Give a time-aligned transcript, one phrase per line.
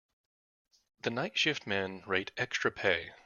[1.01, 3.13] The night shift men rate extra pay.